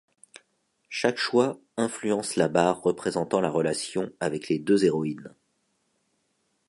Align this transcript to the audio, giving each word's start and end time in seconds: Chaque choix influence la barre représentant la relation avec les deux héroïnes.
Chaque 0.89 1.19
choix 1.19 1.59
influence 1.77 2.35
la 2.35 2.47
barre 2.47 2.81
représentant 2.81 3.39
la 3.39 3.51
relation 3.51 4.11
avec 4.19 4.49
les 4.49 4.57
deux 4.57 4.83
héroïnes. 4.83 5.35